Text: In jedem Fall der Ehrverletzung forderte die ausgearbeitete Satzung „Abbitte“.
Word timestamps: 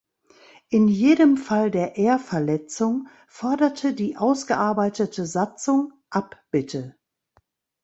In 0.69 0.87
jedem 0.87 1.37
Fall 1.37 1.69
der 1.69 1.95
Ehrverletzung 1.95 3.07
forderte 3.27 3.93
die 3.93 4.17
ausgearbeitete 4.17 5.27
Satzung 5.27 5.93
„Abbitte“. 6.09 6.95